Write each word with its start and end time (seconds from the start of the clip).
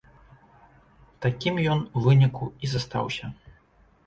Такім 1.25 1.59
ён 1.75 1.83
у 1.85 1.97
выніку 2.09 2.49
і 2.65 2.71
застаўся. 2.73 3.25